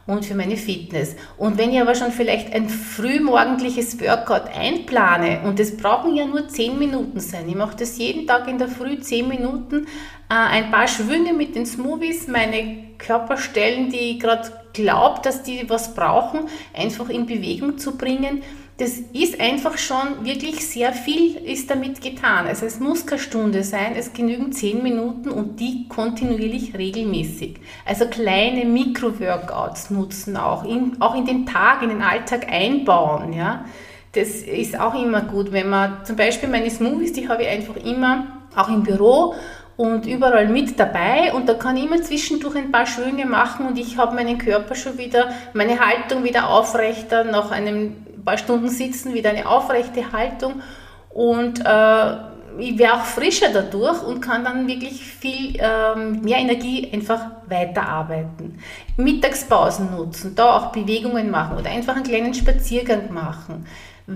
und 0.06 0.26
für 0.26 0.36
meine 0.36 0.58
Fitness. 0.58 1.16
Und 1.38 1.58
wenn 1.58 1.72
ich 1.72 1.80
aber 1.80 1.96
schon 1.96 2.12
vielleicht 2.12 2.54
ein 2.54 2.68
frühmorgendliches 2.68 4.02
Workout 4.02 4.54
einplane, 4.54 5.42
und 5.46 5.60
das 5.60 5.78
brauchen 5.78 6.14
ja 6.16 6.26
nur 6.26 6.50
10 6.50 6.78
Minuten 6.78 7.22
sein, 7.22 7.48
ich 7.48 7.56
mache 7.56 7.78
das 7.78 7.98
jeden 7.98 8.28
Tag 8.28 8.50
in 8.50 8.58
der 8.58 8.68
Früh 8.68 9.00
10 9.00 9.30
Minuten, 9.30 9.88
äh, 10.30 10.34
ein 10.34 10.72
paar 10.72 10.90
Schwünge 10.90 11.32
mit 11.32 11.56
den 11.56 11.66
Smoothies, 11.66 12.28
meine 12.28 12.96
Körperstellen, 12.98 13.90
die 13.90 14.20
gerade 14.20 14.61
glaube, 14.74 15.22
dass 15.24 15.44
die 15.44 15.70
was 15.70 15.94
brauchen, 15.94 16.42
einfach 16.74 17.10
in 17.10 17.26
Bewegung 17.26 17.78
zu 17.78 17.98
bringen. 17.98 18.44
Das 18.78 18.98
ist 19.14 19.40
einfach 19.40 19.78
schon 19.78 20.26
wirklich 20.26 20.66
sehr 20.66 20.92
viel 20.92 21.36
ist 21.36 21.70
damit 21.70 22.02
getan. 22.02 22.48
Also 22.48 22.66
es 22.66 22.80
muss 22.80 23.06
keine 23.06 23.22
Stunde 23.22 23.64
sein, 23.64 23.94
es 23.96 24.12
genügen 24.12 24.52
zehn 24.54 24.82
Minuten 24.82 25.30
und 25.30 25.60
die 25.60 25.88
kontinuierlich 25.88 26.76
regelmäßig. 26.76 27.58
Also 27.86 28.08
kleine 28.08 28.66
Mikro-Workouts 28.66 29.92
nutzen 29.92 30.36
auch, 30.36 30.64
in, 30.64 31.00
auch 31.00 31.14
in 31.14 31.26
den 31.26 31.46
Tag, 31.46 31.84
in 31.84 31.90
den 31.90 32.02
Alltag 32.02 32.52
einbauen. 32.52 33.34
Ja. 33.34 33.66
Das 34.14 34.30
ist 34.30 34.80
auch 34.80 34.96
immer 34.96 35.22
gut, 35.22 35.52
wenn 35.52 35.70
man 35.70 36.04
zum 36.04 36.16
Beispiel 36.16 36.50
meine 36.50 36.70
Smoothies, 36.70 37.14
die 37.14 37.30
habe 37.30 37.44
ich 37.44 37.50
einfach 37.50 37.76
immer 37.76 38.42
auch 38.56 38.68
im 38.68 38.84
Büro 38.84 39.36
und 39.78 40.06
überall 40.06 40.48
mit 40.48 40.80
dabei. 40.80 41.34
Und 41.34 41.48
da 41.48 41.54
kann 41.54 41.78
ich 41.78 41.86
immer 41.86 42.02
zwischendurch 42.02 42.56
ein 42.56 42.72
paar 42.72 42.86
Schwünge 42.86 43.26
machen 43.26 43.68
und 43.68 43.78
ich 43.78 43.98
habe 43.98 44.16
meinen 44.16 44.38
Körper 44.38 44.76
schon 44.76 44.98
wieder, 44.98 45.30
meine 45.54 45.80
Haltung 45.80 46.24
wieder 46.24 46.50
aufrechter, 46.50 47.24
nach 47.24 47.52
einem 47.52 47.96
paar 48.24 48.38
Stunden 48.38 48.70
sitzen 48.70 49.14
wieder 49.14 49.32
eine 49.32 49.48
aufrechte 49.48 50.12
Haltung. 50.12 50.62
Und 51.10 51.60
äh, 51.66 52.14
ich 52.60 52.78
wäre 52.78 52.96
auch 52.96 53.06
frischer 53.06 53.48
dadurch 53.54 54.04
und 54.04 54.22
kann 54.22 54.44
dann 54.44 54.68
wirklich 54.68 55.04
viel 55.04 55.58
ähm, 55.58 56.22
mehr 56.22 56.38
Energie 56.38 56.90
einfach 56.94 57.28
weiterarbeiten. 57.48 58.60
Mittagspausen 58.98 59.92
nutzen, 59.92 60.36
da 60.36 60.58
auch 60.58 60.72
Bewegungen 60.72 61.32
machen 61.32 61.58
oder 61.58 61.70
einfach 61.70 61.96
einen 61.96 62.04
kleinen 62.04 62.34
Spaziergang 62.34 63.14
machen 63.14 63.66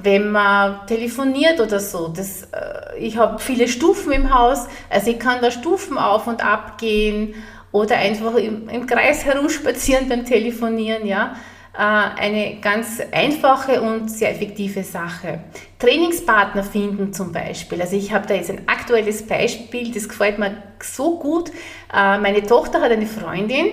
wenn 0.04 0.32
man 0.32 0.86
telefoniert 0.88 1.60
oder 1.60 1.80
so. 1.80 2.08
Das, 2.08 2.44
äh, 2.44 2.98
ich 2.98 3.18
habe 3.18 3.40
viele 3.40 3.68
Stufen 3.68 4.12
im 4.12 4.34
Haus, 4.34 4.68
also 4.90 5.12
ich 5.12 5.20
kann 5.20 5.42
da 5.42 5.52
Stufen 5.52 5.98
auf 5.98 6.28
und 6.28 6.46
ab 6.46 6.78
gehen 6.78 7.34
oder 7.72 7.98
einfach 7.98 8.36
im, 8.36 8.70
im 8.70 8.88
Kreis 8.88 9.26
herumspazieren 9.26 10.08
beim 10.08 10.26
Telefonieren, 10.26 11.06
ja. 11.06 11.36
Äh, 11.78 11.80
eine 11.80 12.58
ganz 12.62 13.02
einfache 13.12 13.82
und 13.82 14.10
sehr 14.10 14.32
effektive 14.32 14.84
Sache. 14.84 15.42
Trainingspartner 15.80 16.64
finden 16.64 17.12
zum 17.12 17.34
Beispiel. 17.34 17.82
Also 17.82 17.98
ich 17.98 18.14
habe 18.14 18.26
da 18.28 18.34
jetzt 18.34 18.50
ein 18.50 18.62
aktuelles 18.68 19.28
Beispiel, 19.28 19.92
das 19.92 20.08
gefällt 20.08 20.40
mir 20.40 20.56
so 20.82 21.20
gut. 21.20 21.50
Äh, 21.94 22.18
meine 22.20 22.44
Tochter 22.44 22.80
hat 22.80 22.92
eine 22.92 23.08
Freundin 23.08 23.68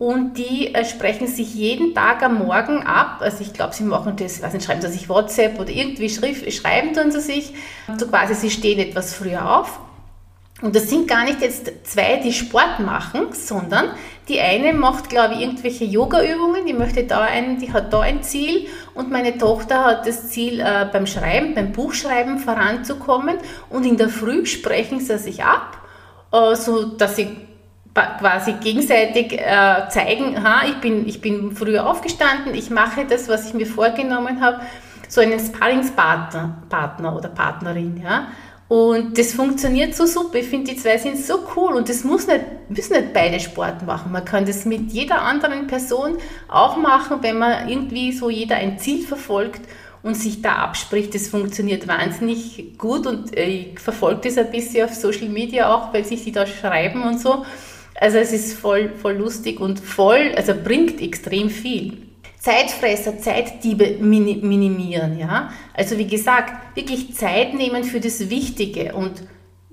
und 0.00 0.38
die 0.38 0.74
äh, 0.74 0.86
sprechen 0.86 1.26
sich 1.26 1.54
jeden 1.54 1.94
Tag 1.94 2.22
am 2.22 2.38
Morgen 2.38 2.82
ab. 2.84 3.18
Also 3.20 3.42
ich 3.42 3.52
glaube, 3.52 3.74
sie 3.74 3.84
machen 3.84 4.16
das, 4.16 4.42
weiß 4.42 4.54
nicht, 4.54 4.64
schreiben 4.64 4.80
sie 4.80 4.88
sich 4.88 5.10
WhatsApp 5.10 5.60
oder 5.60 5.68
irgendwie 5.68 6.08
schrift, 6.08 6.50
schreiben 6.54 6.94
tun 6.94 7.12
sie 7.12 7.20
sich. 7.20 7.52
So 7.98 8.06
quasi, 8.06 8.34
sie 8.34 8.50
stehen 8.50 8.78
etwas 8.78 9.14
früher 9.14 9.58
auf. 9.58 9.78
Und 10.62 10.74
das 10.74 10.88
sind 10.88 11.06
gar 11.06 11.24
nicht 11.24 11.42
jetzt 11.42 11.70
zwei, 11.86 12.16
die 12.16 12.32
Sport 12.32 12.80
machen, 12.80 13.26
sondern 13.32 13.90
die 14.26 14.40
eine 14.40 14.72
macht, 14.72 15.10
glaube 15.10 15.34
ich, 15.34 15.40
irgendwelche 15.42 15.84
Yoga-Übungen, 15.84 16.64
die 16.64 16.72
möchte 16.72 17.04
da 17.04 17.20
ein, 17.20 17.58
die 17.58 17.70
hat 17.70 17.92
da 17.92 18.00
ein 18.00 18.22
Ziel 18.22 18.68
und 18.94 19.10
meine 19.10 19.36
Tochter 19.36 19.84
hat 19.84 20.06
das 20.06 20.30
Ziel, 20.30 20.60
äh, 20.60 20.86
beim 20.90 21.06
Schreiben, 21.06 21.54
beim 21.54 21.72
Buchschreiben 21.72 22.38
voranzukommen 22.38 23.36
und 23.68 23.84
in 23.84 23.98
der 23.98 24.08
Früh 24.08 24.46
sprechen 24.46 24.98
sie 25.00 25.18
sich 25.18 25.44
ab, 25.44 25.76
äh, 26.32 26.54
so 26.56 26.84
dass 26.84 27.16
sie 27.16 27.36
quasi 27.94 28.54
gegenseitig 28.54 29.32
äh, 29.32 29.88
zeigen, 29.88 30.42
ha, 30.42 30.62
ich 30.66 30.76
bin, 30.76 31.08
ich 31.08 31.20
bin 31.20 31.52
früher 31.52 31.88
aufgestanden, 31.88 32.54
ich 32.54 32.70
mache 32.70 33.04
das, 33.04 33.28
was 33.28 33.46
ich 33.46 33.54
mir 33.54 33.66
vorgenommen 33.66 34.40
habe, 34.40 34.60
so 35.08 35.20
einen 35.20 35.40
Sparringspartner 35.40 36.62
Partner 36.68 37.16
oder 37.16 37.28
Partnerin, 37.28 38.00
ja. 38.02 38.28
Und 38.68 39.18
das 39.18 39.32
funktioniert 39.32 39.96
so 39.96 40.06
super. 40.06 40.36
Ich 40.36 40.46
finde, 40.46 40.70
die 40.70 40.78
zwei 40.78 40.96
sind 40.96 41.16
so 41.18 41.40
cool 41.56 41.72
und 41.72 41.88
das 41.88 42.04
muss 42.04 42.28
nicht, 42.28 42.44
müssen 42.68 42.92
nicht 42.92 43.12
beide 43.12 43.40
Sport 43.40 43.84
machen. 43.84 44.12
Man 44.12 44.24
kann 44.24 44.46
das 44.46 44.64
mit 44.64 44.92
jeder 44.92 45.22
anderen 45.22 45.66
Person 45.66 46.18
auch 46.46 46.76
machen, 46.76 47.18
wenn 47.22 47.36
man 47.36 47.68
irgendwie 47.68 48.12
so 48.12 48.30
jeder 48.30 48.54
ein 48.54 48.78
Ziel 48.78 49.04
verfolgt 49.04 49.62
und 50.04 50.14
sich 50.14 50.40
da 50.40 50.52
abspricht. 50.52 51.12
Das 51.16 51.26
funktioniert 51.26 51.88
wahnsinnig 51.88 52.78
gut 52.78 53.08
und 53.08 53.36
äh, 53.36 53.46
ich 53.46 53.80
verfolge 53.80 54.28
das 54.28 54.38
ein 54.38 54.52
bisschen 54.52 54.84
auf 54.84 54.94
Social 54.94 55.28
Media 55.28 55.74
auch, 55.74 55.92
weil 55.92 56.04
sich 56.04 56.22
die 56.22 56.30
da 56.30 56.46
schreiben 56.46 57.02
und 57.02 57.20
so. 57.20 57.44
Also 58.00 58.16
es 58.16 58.32
ist 58.32 58.58
voll, 58.58 58.88
voll 58.96 59.16
lustig 59.16 59.60
und 59.60 59.78
voll, 59.78 60.32
also 60.34 60.54
bringt 60.54 61.02
extrem 61.02 61.50
viel. 61.50 61.98
Zeitfresser, 62.38 63.18
Zeitdiebe 63.18 63.98
minimieren, 64.00 65.18
ja. 65.18 65.52
Also 65.74 65.98
wie 65.98 66.06
gesagt, 66.06 66.74
wirklich 66.74 67.14
Zeit 67.14 67.52
nehmen 67.52 67.84
für 67.84 68.00
das 68.00 68.30
Wichtige 68.30 68.94
und 68.94 69.22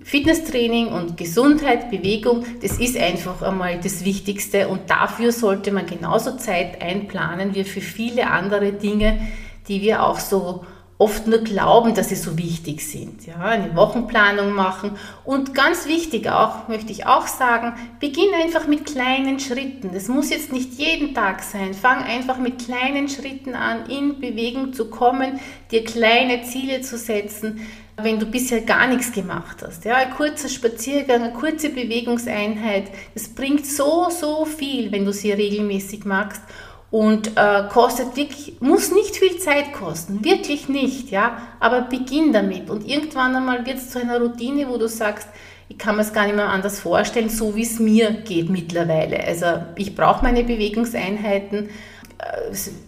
Fitnesstraining 0.03 0.88
und 0.88 1.15
Gesundheit, 1.15 1.89
Bewegung, 1.89 2.46
das 2.62 2.79
ist 2.79 2.98
einfach 2.98 3.41
einmal 3.41 3.79
das 3.79 4.03
Wichtigste 4.03 4.67
und 4.67 4.89
dafür 4.89 5.31
sollte 5.31 5.72
man 5.72 5.86
genauso 5.86 6.36
Zeit 6.36 6.81
einplanen 6.81 7.55
wie 7.55 7.63
für 7.63 7.81
viele 7.81 8.29
andere 8.29 8.74
Dinge, 8.74 9.25
die 9.69 9.81
wir 9.81 10.03
auch 10.03 10.19
so 10.19 10.65
oft 11.00 11.27
nur 11.27 11.39
glauben, 11.39 11.94
dass 11.94 12.10
sie 12.10 12.16
so 12.16 12.38
wichtig 12.38 12.82
sind. 12.82 13.27
Ja, 13.27 13.38
eine 13.38 13.75
Wochenplanung 13.75 14.54
machen 14.54 14.92
und 15.25 15.54
ganz 15.54 15.88
wichtig 15.88 16.30
auch, 16.30 16.68
möchte 16.68 16.92
ich 16.92 17.06
auch 17.06 17.27
sagen, 17.27 17.74
beginn 18.00 18.34
einfach 18.34 18.68
mit 18.68 18.86
kleinen 18.86 19.39
Schritten. 19.39 19.92
Das 19.94 20.08
muss 20.08 20.32
jetzt 20.32 20.51
nicht 20.51 20.74
jeden 20.74 21.13
Tag 21.13 21.44
sein. 21.44 21.75
Fang 21.75 22.04
einfach 22.04 22.38
mit 22.39 22.66
kleinen 22.66 23.10
Schritten 23.10 23.54
an, 23.54 23.86
in 23.89 24.20
Bewegung 24.20 24.74
zu 24.74 24.89
kommen, 24.89 25.39
dir 25.72 25.84
kleine 25.84 26.42
Ziele 26.44 26.82
zu 26.82 26.98
setzen, 26.98 27.62
wenn 28.00 28.20
du 28.20 28.25
bisher 28.27 28.62
gar 28.62 28.88
nichts 28.88 29.12
gemacht 29.12 29.63
hast. 29.66 29.86
Ja, 29.86 29.96
ein 29.96 30.12
kurzer 30.12 30.50
Spaziergang, 30.50 31.24
eine 31.24 31.34
kurze 31.34 31.70
Bewegungseinheit, 31.70 32.92
das 33.13 33.30
bringt 33.30 33.66
so, 33.66 34.10
so 34.10 34.46
viel, 34.46 34.92
wenn 34.92 35.06
du 35.06 35.13
sie 35.13 35.32
regelmäßig 35.32 36.06
machst 36.06 36.42
und 36.89 37.36
äh, 37.36 37.63
kostet 37.70 38.15
wirklich, 38.15 38.62
muss 38.62 38.91
nicht 38.91 39.17
viel 39.17 39.38
Zeit 39.39 39.74
kosten, 39.74 40.24
wirklich 40.24 40.70
nicht, 40.70 41.12
ja, 41.12 41.38
aber 41.60 41.82
beginn 41.82 42.32
damit. 42.32 42.70
Und 42.70 42.88
irgendwann 42.88 43.36
einmal 43.36 43.65
wird 43.65 43.77
es 43.77 43.89
zu 43.89 44.00
einer 44.00 44.20
Routine, 44.20 44.70
wo 44.70 44.77
du 44.77 44.88
sagst, 44.88 45.27
ich 45.70 45.77
kann 45.77 45.98
mir 45.98 46.03
es 46.03 46.13
gar 46.13 46.25
nicht 46.25 46.36
mehr 46.36 46.48
anders 46.48 46.79
vorstellen, 46.79 47.29
so 47.29 47.56
wie 47.56 47.63
es 47.63 47.79
mir 47.79 48.12
geht 48.12 48.50
mittlerweile. 48.50 49.22
Also 49.22 49.46
ich 49.75 49.96
brauche 49.96 50.24
meine 50.24 50.44
Bewegungseinheiten, 50.44 51.70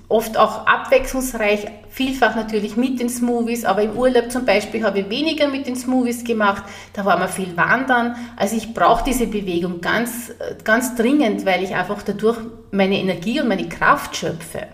oft 0.07 0.37
auch 0.37 0.65
abwechslungsreich, 0.65 1.67
vielfach 1.89 2.35
natürlich 2.35 2.75
mit 2.75 2.99
den 2.99 3.09
Smoothies, 3.09 3.63
aber 3.63 3.83
im 3.83 3.95
Urlaub 3.97 4.31
zum 4.31 4.45
Beispiel 4.45 4.83
habe 4.83 4.99
ich 4.99 5.09
weniger 5.09 5.47
mit 5.47 5.67
den 5.67 5.75
Smoothies 5.75 6.23
gemacht, 6.23 6.63
da 6.93 7.05
war 7.05 7.17
man 7.17 7.29
viel 7.29 7.55
wandern. 7.55 8.15
Also 8.37 8.55
ich 8.55 8.73
brauche 8.73 9.03
diese 9.03 9.27
Bewegung 9.27 9.81
ganz, 9.81 10.31
ganz 10.63 10.95
dringend, 10.95 11.45
weil 11.45 11.63
ich 11.63 11.75
einfach 11.75 12.01
dadurch 12.01 12.39
meine 12.71 12.97
Energie 12.97 13.39
und 13.39 13.47
meine 13.47 13.69
Kraft 13.69 14.15
schöpfe. 14.15 14.67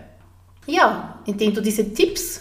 Ja, 0.66 1.20
indem 1.26 1.54
du 1.54 1.60
diese 1.60 1.92
Tipps 1.92 2.40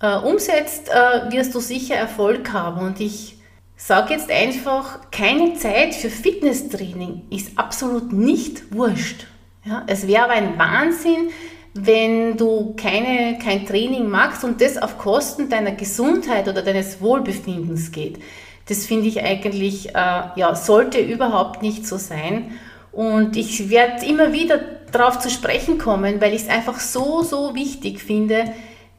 äh, 0.00 0.16
umsetzt, 0.16 0.88
äh, 0.88 1.32
wirst 1.32 1.54
du 1.54 1.60
sicher 1.60 1.94
Erfolg 1.94 2.52
haben 2.52 2.84
und 2.84 3.00
ich 3.00 3.36
sage 3.76 4.14
jetzt 4.14 4.30
einfach, 4.30 5.10
keine 5.12 5.54
Zeit 5.54 5.94
für 5.94 6.10
Fitnesstraining 6.10 7.22
ist 7.30 7.56
absolut 7.56 8.12
nicht 8.12 8.74
wurscht. 8.74 9.26
Ja, 9.68 9.82
es 9.86 10.06
wäre 10.06 10.24
aber 10.24 10.32
ein 10.32 10.58
Wahnsinn, 10.58 11.28
wenn 11.74 12.38
du 12.38 12.74
keine, 12.74 13.38
kein 13.38 13.66
Training 13.66 14.08
machst 14.08 14.42
und 14.42 14.62
das 14.62 14.78
auf 14.78 14.96
Kosten 14.96 15.50
deiner 15.50 15.72
Gesundheit 15.72 16.48
oder 16.48 16.62
deines 16.62 17.02
Wohlbefindens 17.02 17.92
geht. 17.92 18.18
Das 18.66 18.86
finde 18.86 19.08
ich 19.08 19.22
eigentlich, 19.22 19.90
äh, 19.90 20.22
ja, 20.36 20.54
sollte 20.54 21.00
überhaupt 21.00 21.62
nicht 21.62 21.86
so 21.86 21.98
sein. 21.98 22.52
Und 22.92 23.36
ich 23.36 23.68
werde 23.68 24.06
immer 24.06 24.32
wieder 24.32 24.58
darauf 24.90 25.18
zu 25.18 25.28
sprechen 25.28 25.76
kommen, 25.76 26.18
weil 26.20 26.32
ich 26.32 26.42
es 26.42 26.48
einfach 26.48 26.80
so, 26.80 27.22
so 27.22 27.54
wichtig 27.54 28.00
finde, 28.00 28.44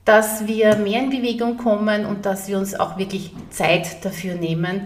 dass 0.06 0.46
wir 0.46 0.76
mehr 0.76 1.02
in 1.02 1.10
Bewegung 1.10 1.58
kommen 1.58 2.06
und 2.06 2.28
dass 2.28 2.48
wir 2.48 2.60
uns 2.60 2.80
auch 2.80 3.00
wirklich 3.00 3.32
Zeit 3.50 4.06
dafür 4.06 4.36
nehmen. 4.36 4.86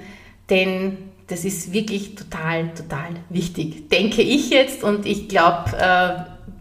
Denn 0.50 0.98
das 1.34 1.46
ist 1.46 1.74
wirklich 1.74 2.13
total, 2.13 2.72
total 2.75 3.10
wichtig, 3.30 3.90
denke 3.90 4.22
ich 4.22 4.52
jetzt. 4.52 4.84
Und 4.84 5.08
ich 5.08 5.28
glaube, 5.28 5.75
äh, 5.75 6.10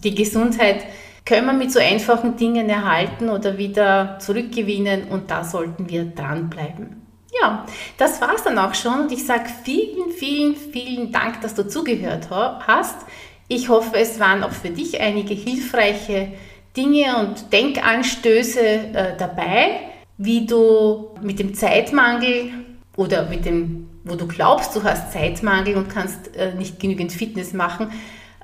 die 0.02 0.14
Gesundheit 0.14 0.87
können 1.26 1.45
wir 1.45 1.52
mit 1.52 1.71
so 1.71 1.79
einfachen 1.79 2.38
Dingen 2.38 2.71
erhalten 2.71 3.29
oder 3.29 3.59
wieder 3.59 4.19
zurückgewinnen 4.19 5.09
und 5.11 5.31
da 5.31 5.45
sollten 5.45 5.91
wir 5.91 6.07
dranbleiben. 6.07 7.02
Ja, 7.38 7.67
das 7.99 8.23
war 8.23 8.35
es 8.35 8.45
dann 8.45 8.59
auch 8.59 8.75
schon 8.75 9.02
und 9.02 9.12
ich 9.12 9.26
sage 9.26 9.50
vielen, 9.62 10.11
vielen, 10.11 10.57
vielen 10.57 11.12
Dank, 11.12 11.43
dass 11.43 11.55
du 11.55 11.69
zugehört 11.69 12.31
hast. 12.31 12.97
Ich 13.49 13.69
hoffe, 13.69 13.99
es 13.99 14.19
waren 14.19 14.43
auch 14.43 14.52
für 14.52 14.71
dich 14.71 14.99
einige 15.02 15.35
hilfreiche 15.35 16.33
Dinge 16.75 17.19
und 17.19 17.52
Denkanstöße 17.52 18.61
äh, 18.61 19.17
dabei, 19.19 19.81
wie 20.17 20.47
du 20.47 21.11
mit 21.21 21.38
dem 21.38 21.52
Zeitmangel 21.52 22.52
oder 22.97 23.29
mit 23.29 23.45
dem 23.45 23.92
wo 24.04 24.16
du 24.16 24.26
glaubst, 24.26 24.75
du 24.75 24.82
hast 24.82 25.12
Zeitmangel 25.12 25.76
und 25.76 25.88
kannst 25.88 26.37
äh, 26.37 26.54
nicht 26.54 26.80
genügend 26.80 27.12
Fitness 27.12 27.52
machen, 27.52 27.92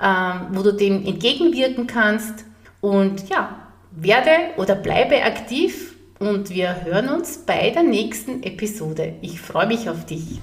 ähm, 0.02 0.48
wo 0.52 0.62
du 0.62 0.72
dem 0.72 1.04
entgegenwirken 1.04 1.86
kannst. 1.86 2.44
Und 2.80 3.28
ja, 3.28 3.58
werde 3.90 4.30
oder 4.56 4.74
bleibe 4.76 5.22
aktiv 5.22 5.96
und 6.18 6.50
wir 6.50 6.84
hören 6.84 7.08
uns 7.08 7.38
bei 7.38 7.70
der 7.70 7.82
nächsten 7.82 8.42
Episode. 8.42 9.14
Ich 9.20 9.40
freue 9.40 9.66
mich 9.66 9.88
auf 9.88 10.04
dich. 10.06 10.40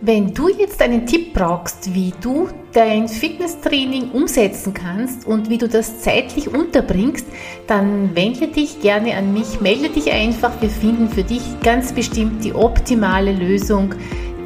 Wenn 0.00 0.32
du 0.32 0.48
jetzt 0.48 0.80
einen 0.80 1.06
Tipp 1.06 1.34
brauchst, 1.34 1.92
wie 1.92 2.12
du 2.20 2.48
dein 2.72 3.08
Fitnesstraining 3.08 4.12
umsetzen 4.12 4.72
kannst 4.72 5.26
und 5.26 5.50
wie 5.50 5.58
du 5.58 5.68
das 5.68 6.00
zeitlich 6.00 6.54
unterbringst, 6.54 7.26
dann 7.66 8.14
wende 8.14 8.46
dich 8.46 8.80
gerne 8.80 9.16
an 9.16 9.32
mich, 9.32 9.60
melde 9.60 9.88
dich 9.88 10.12
einfach. 10.12 10.52
Wir 10.60 10.70
finden 10.70 11.08
für 11.08 11.24
dich 11.24 11.42
ganz 11.64 11.92
bestimmt 11.92 12.44
die 12.44 12.54
optimale 12.54 13.32
Lösung, 13.32 13.92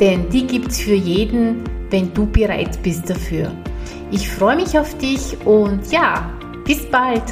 denn 0.01 0.31
die 0.31 0.47
gibt 0.47 0.71
es 0.71 0.81
für 0.81 0.95
jeden, 0.95 1.65
wenn 1.91 2.15
du 2.15 2.25
bereit 2.25 2.83
bist 2.83 3.11
dafür. 3.11 3.53
Ich 4.11 4.31
freue 4.31 4.57
mich 4.57 4.79
auf 4.79 4.97
dich 4.97 5.37
und 5.45 5.93
ja, 5.93 6.31
bis 6.65 6.87
bald. 6.91 7.23